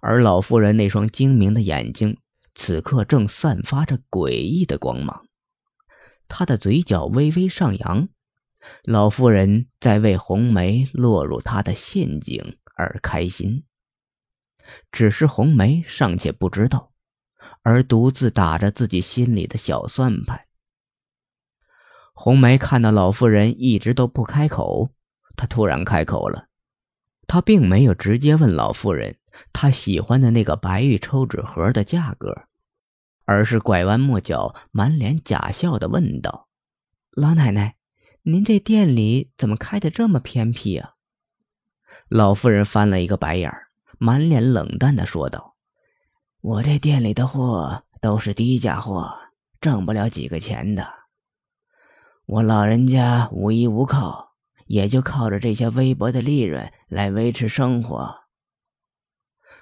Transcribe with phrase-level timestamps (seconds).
[0.00, 2.18] 而老妇人那双精明的眼睛
[2.54, 5.26] 此刻正散发着诡异的光芒，
[6.28, 8.08] 她的嘴角微微上扬。
[8.82, 13.64] 老妇人在为红梅落入她的陷阱而开心，
[14.90, 16.92] 只是红梅尚且不知道，
[17.62, 20.46] 而独自打着自己心里的小算盘。
[22.12, 24.90] 红梅看到老妇人一直都不开口，
[25.36, 26.48] 她突然开口了。
[27.28, 29.16] 她并没有直接问老妇人
[29.52, 32.34] 他喜欢的那个白玉抽纸盒的价格，
[33.24, 36.48] 而是拐弯抹角、满脸假笑的问道
[37.12, 37.74] ：“老奶奶。”
[38.28, 40.94] 您这店里怎么开的这么偏僻啊？
[42.08, 43.68] 老妇人翻了一个白眼儿，
[43.98, 45.54] 满脸冷淡的说道
[46.42, 49.16] ：“我这店里的货都是低价货，
[49.60, 50.88] 挣不了几个钱的。
[52.24, 54.32] 我老人家无依无靠，
[54.66, 58.12] 也就靠着这些微薄的利润来维持生活。”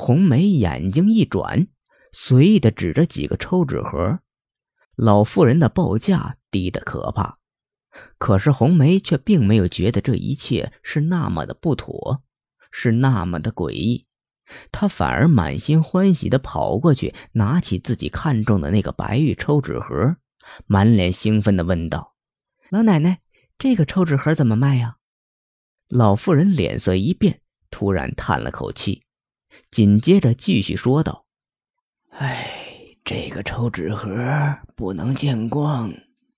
[0.00, 1.66] 红梅眼睛一转，
[2.12, 4.20] 随意的指着几个抽纸盒，
[4.94, 7.40] 老妇人的报价低得可怕。
[8.16, 12.22] 可是红梅却并没有觉得这一切是那么的不妥，
[12.70, 14.06] 是那么的诡异，
[14.70, 20.16] 她反而满心欢喜的跑过去，拿起自己看中的那个白玉抽纸盒，
[20.66, 22.14] 满脸兴奋的问道
[22.70, 23.18] ：“老奶奶，
[23.58, 24.98] 这个抽纸盒怎么卖呀？”
[25.90, 29.02] 老妇人脸色一变，突然叹了口气，
[29.70, 31.26] 紧接着继续说道
[32.10, 34.10] ：“哎，这个抽纸盒
[34.74, 35.92] 不能见光，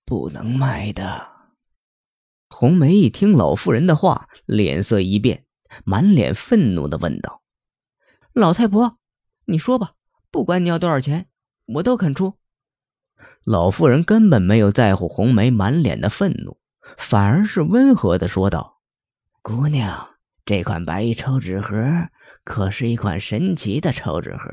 [0.05, 1.29] 不能卖的。”
[2.49, 5.45] 红梅一听老妇人的话，脸色一变，
[5.85, 7.41] 满脸愤怒的问道
[8.33, 8.97] ：“老太婆，
[9.45, 9.93] 你说吧，
[10.29, 11.27] 不管你要多少钱，
[11.65, 12.35] 我都肯出。”
[13.45, 16.59] 老妇人根本没有在乎红梅满脸的愤怒，
[16.97, 18.81] 反而是温和的说道
[19.41, 20.09] ：“姑娘，
[20.45, 21.77] 这款白玉抽纸盒
[22.43, 24.49] 可是一款神奇的抽纸盒，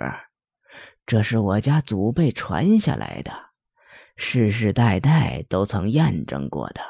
[1.06, 3.33] 这是我家祖辈传下来的，
[4.17, 6.82] 世世代代都曾验证过的。”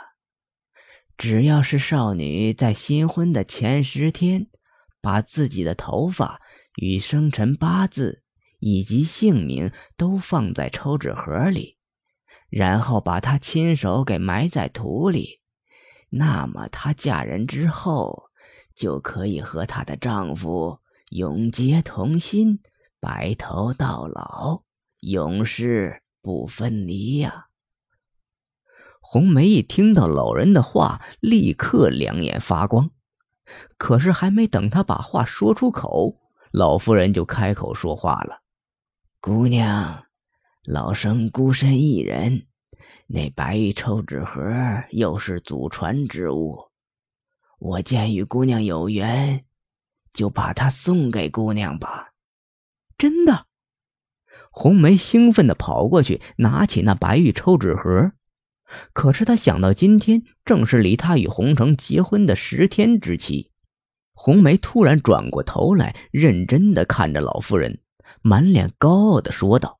[1.16, 4.46] 只要是少女在新婚的前十天，
[5.00, 6.40] 把自己的头发
[6.76, 8.22] 与生辰八字
[8.60, 11.76] 以及姓名都放在抽纸盒里，
[12.50, 15.40] 然后把她亲手给埋在土里，
[16.10, 18.30] 那么她嫁人之后
[18.76, 20.78] 就可以和她的丈夫
[21.10, 22.60] 永结同心，
[23.00, 24.62] 白头到老，
[25.00, 27.46] 永世不分离呀。
[29.00, 32.90] 红梅一听到老人的话，立刻两眼发光。
[33.78, 36.20] 可是还没等她把话说出口，
[36.52, 38.42] 老妇人就开口说话了
[39.18, 40.04] ：“姑娘，
[40.62, 42.46] 老生孤身一人，
[43.06, 44.42] 那白玉抽纸盒
[44.90, 46.70] 又是祖传之物，
[47.58, 49.46] 我见与姑娘有缘，
[50.12, 52.12] 就把它送给姑娘吧。”
[52.98, 53.46] 真的，
[54.50, 58.12] 红梅兴奋的跑过去，拿起那白玉抽纸盒。
[58.92, 63.50] 可是她想到今天正是离她与红成结婚的十天之期，
[64.12, 67.80] 红梅突然转过头来，认真的看着老妇人，
[68.20, 69.78] 满脸高傲的说道：“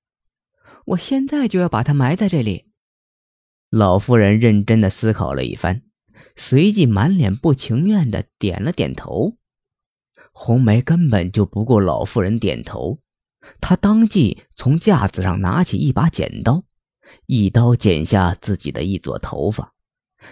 [0.86, 2.70] 我现在就要把它埋在这里。”
[3.68, 5.82] 老妇人认真的思考了一番，
[6.36, 9.36] 随即满脸不情愿的点了点头。
[10.40, 13.00] 红梅根本就不顾老妇人点头，
[13.60, 16.62] 她当即从架子上拿起一把剪刀。
[17.26, 19.74] 一刀剪下自己的一撮头发，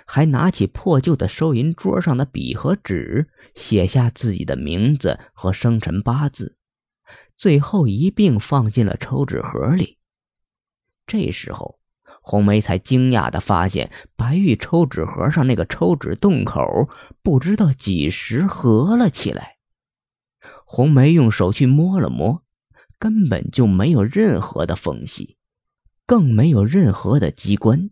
[0.06, 6.56] 还拿起破旧的收银桌上的笔和纸，写下自己的名字和生辰八字，
[7.36, 9.98] 最后一并放进了抽纸盒里。
[11.04, 11.80] 这时候，
[12.22, 16.88] 红梅才惊讶地发现，白玉抽纸盒上那个抽纸洞口
[17.24, 19.55] 不知道几时合了起来。
[20.66, 22.42] 红梅用手去摸了摸，
[22.98, 25.38] 根本就没有任何的缝隙。
[26.04, 27.90] 更没有任何的机关，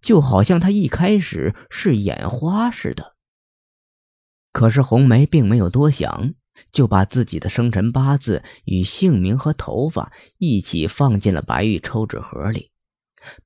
[0.00, 3.16] 就好像他一开始是眼花似的。
[4.50, 6.32] 可是红梅并没有多想，
[6.72, 12.70] 就把自己的生辰八字与姓名和头发一起放进了白玉抽纸盒里，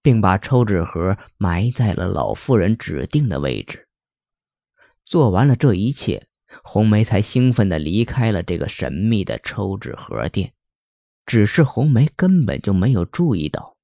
[0.01, 3.89] 并把抽纸盒埋在了老妇人指定的位置。
[5.05, 6.29] 做完了这一切，
[6.63, 10.53] 红梅才兴奋地离开了这个神秘的抽纸盒店。
[11.27, 13.77] 只是红梅根本就没有注意到。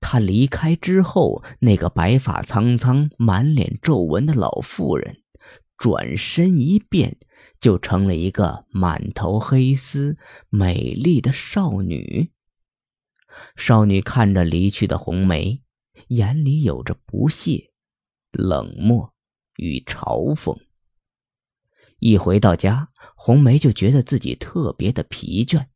[0.00, 5.22] 他离开之后，那个白发苍苍、满脸皱纹的老妇人，
[5.76, 7.18] 转身一变，
[7.60, 10.16] 就成了一个满头黑丝、
[10.48, 12.30] 美丽的少女。
[13.56, 15.60] 少女看着离去的红梅，
[16.08, 17.72] 眼里有着不屑、
[18.32, 19.12] 冷漠
[19.56, 20.58] 与嘲讽。
[22.04, 25.68] 一回到家，红梅就觉得自己特别的疲倦，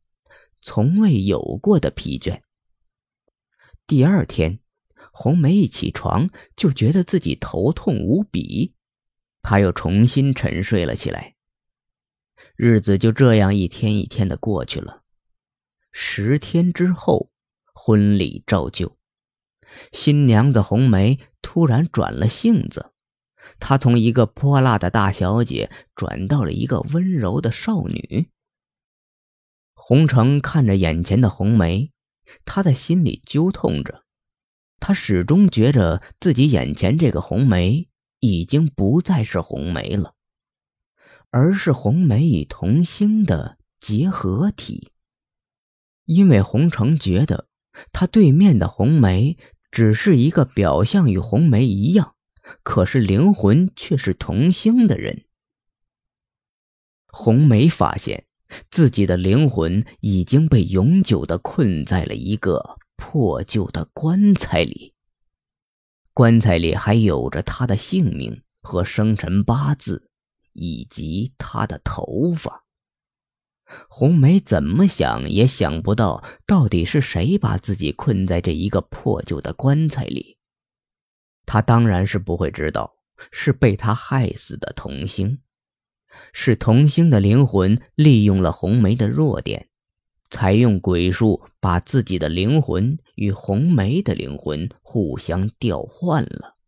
[0.61, 2.41] 从未有过的疲倦。
[3.87, 4.59] 第二天，
[5.11, 8.75] 红梅一起床就觉得自己头痛无比，
[9.41, 11.33] 她又重新沉睡了起来。
[12.55, 15.01] 日子就这样一天一天的过去了。
[15.91, 17.31] 十天之后，
[17.73, 18.95] 婚礼照旧，
[19.91, 22.93] 新娘子红梅突然转了性子。
[23.59, 28.29] 她从一个泼辣的大小姐转到了一个温柔的少女。
[29.73, 31.91] 红成看着眼前的红梅，
[32.45, 34.03] 他在心里揪痛着。
[34.79, 40.13] 他始终觉着自己眼前这个红梅已经不再是红梅了，
[41.31, 44.91] 而是红梅与童星的结合体。
[46.05, 47.47] 因为红成觉得
[47.91, 49.37] 他对面的红梅
[49.71, 52.15] 只是一个表象与红梅一样。
[52.63, 55.25] 可是灵魂却是同星的人。
[57.07, 58.25] 红梅发现
[58.69, 64.93] 自己的灵魂已经被永久的困在了一个破旧的棺材里，
[66.13, 70.09] 棺材里还有着他的姓名和生辰八字，
[70.53, 72.65] 以及他的头发。
[73.87, 80.38] 红梅怎么想也想不到，到底是谁把自己困在这一个破旧的棺材里。
[81.51, 82.93] 他当然是不会知道，
[83.31, 85.39] 是被他害死的童星，
[86.31, 89.67] 是童星的灵魂利用了红梅的弱点，
[90.29, 96.58] 才用鬼术把自己的灵魂与红梅的灵魂互相调换了。